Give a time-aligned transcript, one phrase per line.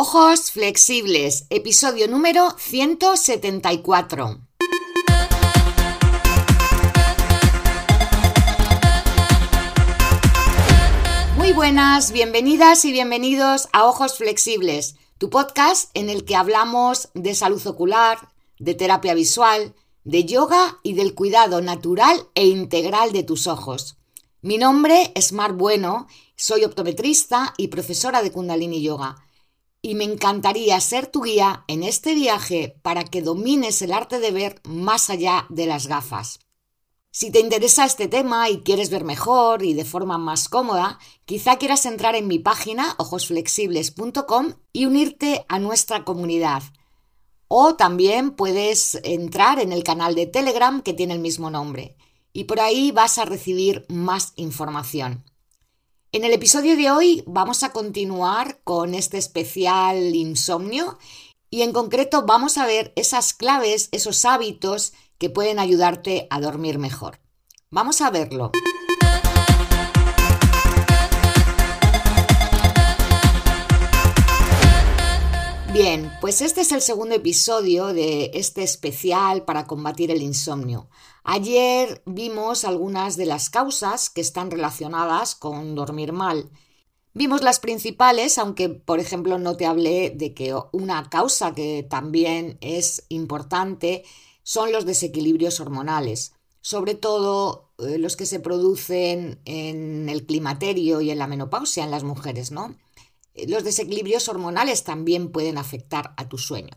[0.00, 4.38] Ojos flexibles, episodio número 174.
[11.36, 17.34] Muy buenas, bienvenidas y bienvenidos a Ojos Flexibles, tu podcast en el que hablamos de
[17.34, 18.28] salud ocular,
[18.60, 19.74] de terapia visual,
[20.04, 23.96] de yoga y del cuidado natural e integral de tus ojos.
[24.42, 26.06] Mi nombre es Mar Bueno,
[26.36, 29.24] soy optometrista y profesora de Kundalini Yoga
[29.88, 34.32] y me encantaría ser tu guía en este viaje para que domines el arte de
[34.32, 36.40] ver más allá de las gafas.
[37.10, 41.56] Si te interesa este tema y quieres ver mejor y de forma más cómoda, quizá
[41.56, 46.64] quieras entrar en mi página ojosflexibles.com y unirte a nuestra comunidad.
[47.48, 51.96] O también puedes entrar en el canal de Telegram que tiene el mismo nombre
[52.34, 55.24] y por ahí vas a recibir más información.
[56.10, 60.96] En el episodio de hoy vamos a continuar con este especial insomnio
[61.50, 66.78] y en concreto vamos a ver esas claves, esos hábitos que pueden ayudarte a dormir
[66.78, 67.20] mejor.
[67.68, 68.52] Vamos a verlo.
[75.72, 80.88] Bien, pues este es el segundo episodio de este especial para combatir el insomnio.
[81.24, 86.50] Ayer vimos algunas de las causas que están relacionadas con dormir mal.
[87.12, 92.56] Vimos las principales, aunque por ejemplo no te hablé de que una causa que también
[92.62, 94.04] es importante
[94.42, 101.10] son los desequilibrios hormonales, sobre todo eh, los que se producen en el climaterio y
[101.10, 102.74] en la menopausia en las mujeres, ¿no?
[103.46, 106.76] Los desequilibrios hormonales también pueden afectar a tu sueño.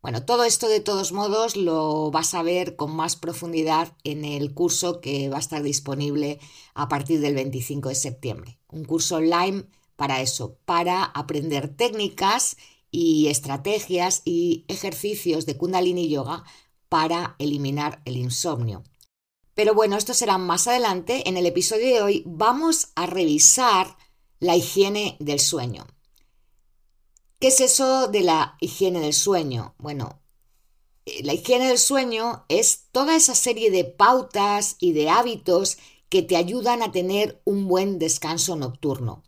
[0.00, 4.54] Bueno, todo esto de todos modos lo vas a ver con más profundidad en el
[4.54, 6.38] curso que va a estar disponible
[6.74, 8.60] a partir del 25 de septiembre.
[8.68, 12.56] Un curso online para eso, para aprender técnicas
[12.92, 16.44] y estrategias y ejercicios de kundalini yoga
[16.88, 18.84] para eliminar el insomnio.
[19.54, 21.28] Pero bueno, esto será más adelante.
[21.28, 23.96] En el episodio de hoy vamos a revisar
[24.38, 25.86] la higiene del sueño.
[27.40, 29.76] ¿Qué es eso de la higiene del sueño?
[29.78, 30.20] Bueno,
[31.06, 35.78] eh, la higiene del sueño es toda esa serie de pautas y de hábitos
[36.08, 39.22] que te ayudan a tener un buen descanso nocturno.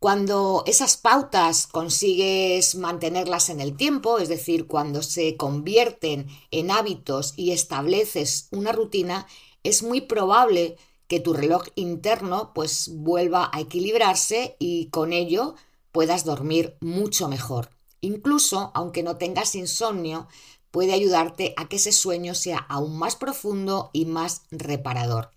[0.00, 7.34] Cuando esas pautas consigues mantenerlas en el tiempo, es decir, cuando se convierten en hábitos
[7.36, 9.28] y estableces una rutina,
[9.62, 15.54] es muy probable que tu reloj interno pues vuelva a equilibrarse y con ello
[15.92, 17.70] puedas dormir mucho mejor.
[18.00, 20.28] Incluso, aunque no tengas insomnio,
[20.70, 25.30] puede ayudarte a que ese sueño sea aún más profundo y más reparador.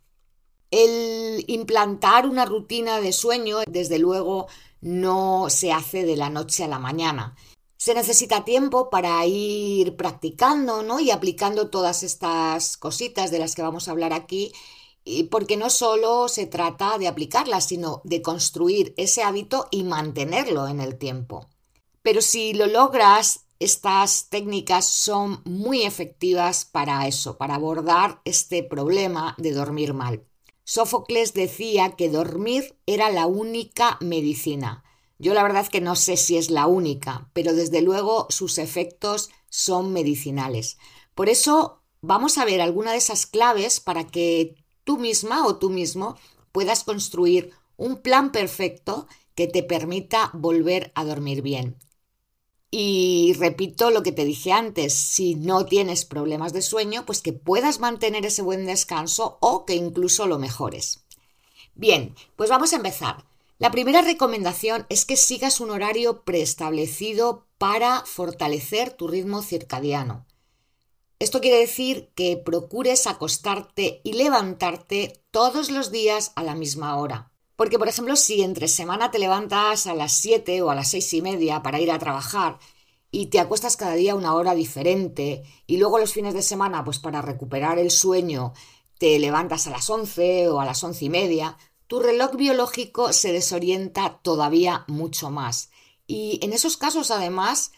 [0.71, 4.47] El implantar una rutina de sueño, desde luego,
[4.81, 7.35] no se hace de la noche a la mañana.
[7.77, 10.99] Se necesita tiempo para ir practicando ¿no?
[10.99, 14.53] y aplicando todas estas cositas de las que vamos a hablar aquí
[15.29, 20.79] porque no solo se trata de aplicarlas, sino de construir ese hábito y mantenerlo en
[20.79, 21.47] el tiempo.
[22.01, 29.35] Pero si lo logras, estas técnicas son muy efectivas para eso, para abordar este problema
[29.37, 30.25] de dormir mal.
[30.65, 34.83] Sófocles decía que dormir era la única medicina.
[35.19, 39.29] Yo la verdad que no sé si es la única, pero desde luego sus efectos
[39.49, 40.77] son medicinales.
[41.15, 45.69] Por eso vamos a ver alguna de esas claves para que tú misma o tú
[45.69, 46.17] mismo
[46.51, 51.77] puedas construir un plan perfecto que te permita volver a dormir bien.
[52.75, 57.31] Y repito lo que te dije antes, si no tienes problemas de sueño, pues que
[57.31, 61.03] puedas mantener ese buen descanso o que incluso lo mejores.
[61.75, 63.25] Bien, pues vamos a empezar.
[63.59, 70.25] La primera recomendación es que sigas un horario preestablecido para fortalecer tu ritmo circadiano.
[71.23, 77.31] Esto quiere decir que procures acostarte y levantarte todos los días a la misma hora.
[77.55, 81.13] Porque, por ejemplo, si entre semana te levantas a las 7 o a las seis
[81.13, 82.59] y media para ir a trabajar
[83.09, 86.99] y te acuestas cada día una hora diferente y luego los fines de semana, pues
[86.99, 88.51] para recuperar el sueño,
[88.97, 93.31] te levantas a las 11 o a las once y media, tu reloj biológico se
[93.31, 95.69] desorienta todavía mucho más.
[96.05, 97.71] Y en esos casos, además,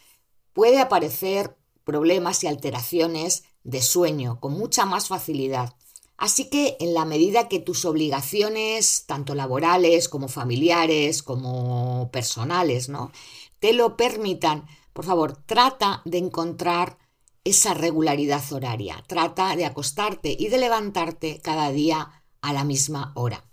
[0.51, 1.55] puede aparecer
[1.85, 5.73] problemas y alteraciones de sueño con mucha más facilidad.
[6.17, 13.11] Así que en la medida que tus obligaciones, tanto laborales como familiares, como personales, ¿no?
[13.65, 16.99] te lo permitan, por favor, trata de encontrar
[17.43, 19.03] esa regularidad horaria.
[19.07, 23.43] Trata de acostarte y de levantarte cada día a la misma hora.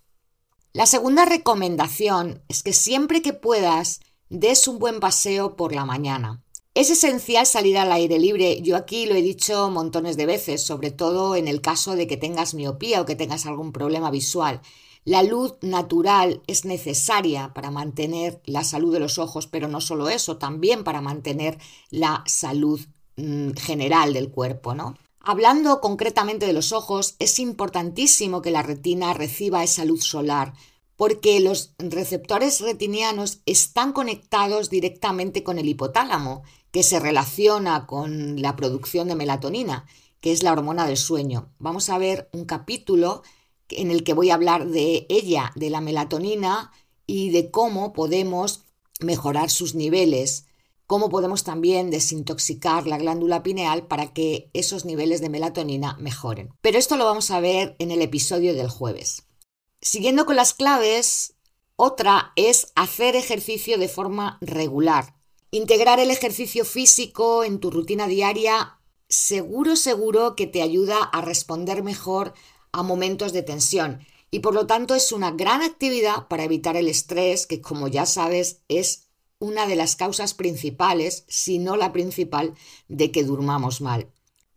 [0.75, 6.43] La segunda recomendación es que siempre que puedas des un buen paseo por la mañana.
[6.75, 8.63] Es esencial salir al aire libre.
[8.63, 12.17] Yo aquí lo he dicho montones de veces, sobre todo en el caso de que
[12.17, 14.63] tengas miopía o que tengas algún problema visual.
[15.05, 20.09] La luz natural es necesaria para mantener la salud de los ojos, pero no solo
[20.09, 21.59] eso, también para mantener
[21.91, 22.81] la salud
[23.17, 24.97] mm, general del cuerpo, ¿no?
[25.21, 30.55] Hablando concretamente de los ojos, es importantísimo que la retina reciba esa luz solar,
[30.97, 36.43] porque los receptores retinianos están conectados directamente con el hipotálamo,
[36.73, 39.87] que se relaciona con la producción de melatonina,
[40.21, 41.53] que es la hormona del sueño.
[41.59, 43.23] Vamos a ver un capítulo
[43.69, 46.73] en el que voy a hablar de ella, de la melatonina
[47.07, 48.65] y de cómo podemos
[49.01, 50.47] mejorar sus niveles,
[50.87, 56.55] cómo podemos también desintoxicar la glándula pineal para que esos niveles de melatonina mejoren.
[56.61, 59.25] Pero esto lo vamos a ver en el episodio del jueves.
[59.81, 61.35] Siguiendo con las claves,
[61.77, 65.17] otra es hacer ejercicio de forma regular.
[65.55, 68.79] Integrar el ejercicio físico en tu rutina diaria
[69.11, 72.33] seguro, seguro que te ayuda a responder mejor
[72.73, 74.01] a momentos de tensión
[74.31, 78.07] y por lo tanto es una gran actividad para evitar el estrés que como ya
[78.07, 79.11] sabes es
[79.41, 82.55] una de las causas principales, si no la principal,
[82.89, 84.11] de que durmamos mal.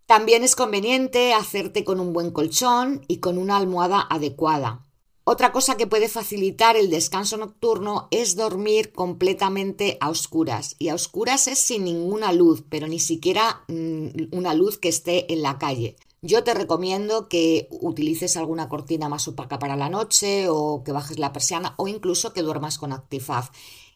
[0.05, 4.84] También es conveniente hacerte con un buen colchón y con una almohada adecuada.
[5.27, 10.75] Otra cosa que puede facilitar el descanso nocturno es dormir completamente a oscuras.
[10.77, 15.33] Y a oscuras es sin ninguna luz, pero ni siquiera mm, una luz que esté
[15.33, 15.95] en la calle.
[16.21, 21.17] Yo te recomiendo que utilices alguna cortina más opaca para la noche o que bajes
[21.17, 23.49] la persiana o incluso que duermas con Actifaz.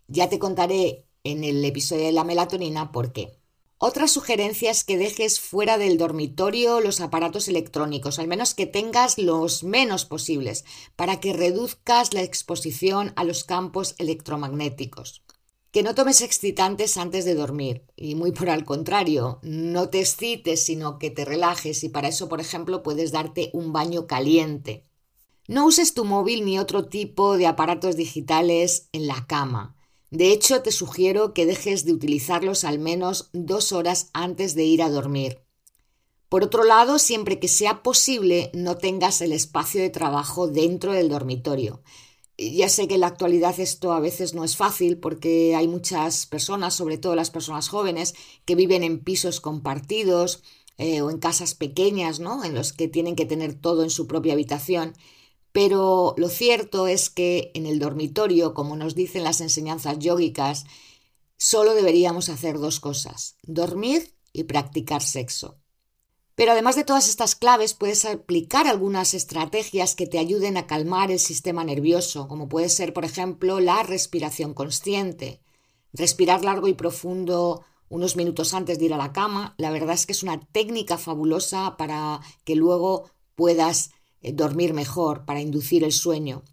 [0.07, 3.38] Ya te contaré en el episodio de la melatonina por qué.
[3.81, 9.17] Otra sugerencia es que dejes fuera del dormitorio los aparatos electrónicos, al menos que tengas
[9.17, 10.65] los menos posibles,
[10.97, 15.23] para que reduzcas la exposición a los campos electromagnéticos.
[15.71, 20.61] Que no tomes excitantes antes de dormir y muy por al contrario, no te excites
[20.61, 24.83] sino que te relajes y para eso, por ejemplo, puedes darte un baño caliente.
[25.47, 29.77] No uses tu móvil ni otro tipo de aparatos digitales en la cama.
[30.11, 34.81] De hecho, te sugiero que dejes de utilizarlos al menos dos horas antes de ir
[34.81, 35.41] a dormir.
[36.29, 41.09] Por otro lado, siempre que sea posible, no tengas el espacio de trabajo dentro del
[41.09, 41.81] dormitorio.
[42.37, 46.25] Ya sé que en la actualidad esto a veces no es fácil porque hay muchas
[46.25, 48.15] personas, sobre todo las personas jóvenes,
[48.45, 50.43] que viven en pisos compartidos
[50.77, 52.43] eh, o en casas pequeñas, ¿no?
[52.45, 54.93] En los que tienen que tener todo en su propia habitación
[55.51, 60.65] pero lo cierto es que en el dormitorio, como nos dicen las enseñanzas yógicas,
[61.37, 65.57] solo deberíamos hacer dos cosas, dormir y practicar sexo.
[66.35, 71.11] Pero además de todas estas claves, puedes aplicar algunas estrategias que te ayuden a calmar
[71.11, 75.41] el sistema nervioso, como puede ser, por ejemplo, la respiración consciente.
[75.91, 80.05] Respirar largo y profundo unos minutos antes de ir a la cama, la verdad es
[80.05, 86.43] que es una técnica fabulosa para que luego puedas dormir mejor, para inducir el sueño.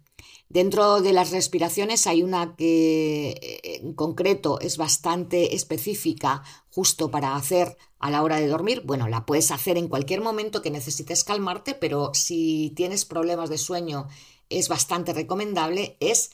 [0.49, 6.41] Dentro de las respiraciones hay una que eh, en concreto es bastante específica
[6.71, 8.83] justo para hacer a la hora de dormir.
[8.85, 13.57] Bueno, la puedes hacer en cualquier momento que necesites calmarte, pero si tienes problemas de
[13.57, 14.07] sueño
[14.49, 16.31] es bastante recomendable, es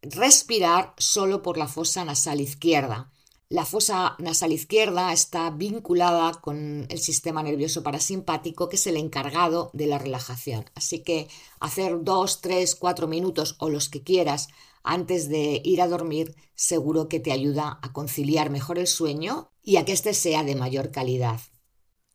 [0.00, 3.11] respirar solo por la fosa nasal izquierda.
[3.52, 9.68] La fosa nasal izquierda está vinculada con el sistema nervioso parasimpático, que es el encargado
[9.74, 10.70] de la relajación.
[10.74, 11.28] Así que
[11.60, 14.48] hacer dos, tres, cuatro minutos o los que quieras
[14.82, 19.76] antes de ir a dormir seguro que te ayuda a conciliar mejor el sueño y
[19.76, 21.38] a que éste sea de mayor calidad.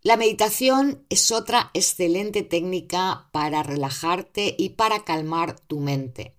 [0.02, 6.36] La meditación es otra excelente técnica para relajarte y para calmar tu mente.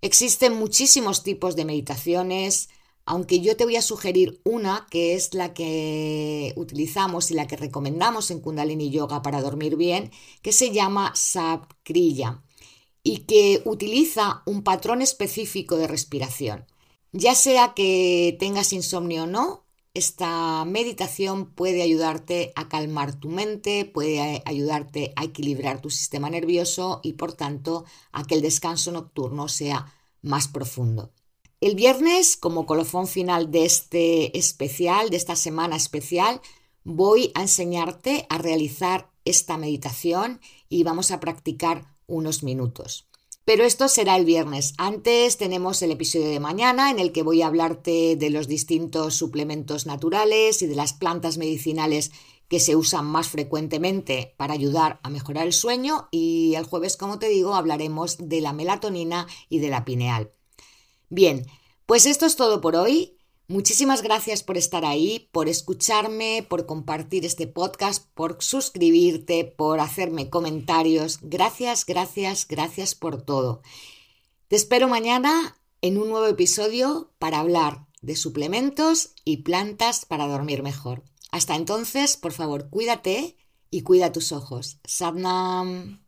[0.00, 2.70] Existen muchísimos tipos de meditaciones,
[3.08, 7.56] aunque yo te voy a sugerir una que es la que utilizamos y la que
[7.56, 10.10] recomendamos en Kundalini Yoga para dormir bien,
[10.42, 12.42] que se llama Sabkriya
[13.02, 16.66] y que utiliza un patrón específico de respiración.
[17.12, 23.86] Ya sea que tengas insomnio o no, esta meditación puede ayudarte a calmar tu mente,
[23.86, 29.48] puede ayudarte a equilibrar tu sistema nervioso y por tanto a que el descanso nocturno
[29.48, 31.10] sea más profundo.
[31.60, 36.40] El viernes, como colofón final de este especial, de esta semana especial,
[36.84, 43.08] voy a enseñarte a realizar esta meditación y vamos a practicar unos minutos.
[43.44, 44.74] Pero esto será el viernes.
[44.78, 49.16] Antes tenemos el episodio de mañana en el que voy a hablarte de los distintos
[49.16, 52.12] suplementos naturales y de las plantas medicinales
[52.46, 57.18] que se usan más frecuentemente para ayudar a mejorar el sueño y el jueves, como
[57.18, 60.30] te digo, hablaremos de la melatonina y de la pineal.
[61.08, 61.46] Bien,
[61.86, 63.18] pues esto es todo por hoy.
[63.50, 70.28] Muchísimas gracias por estar ahí, por escucharme, por compartir este podcast, por suscribirte, por hacerme
[70.28, 71.18] comentarios.
[71.22, 73.62] Gracias, gracias, gracias por todo.
[74.48, 80.62] Te espero mañana en un nuevo episodio para hablar de suplementos y plantas para dormir
[80.62, 81.02] mejor.
[81.30, 83.36] Hasta entonces, por favor, cuídate
[83.70, 84.78] y cuida tus ojos.
[84.84, 86.07] Sadnam.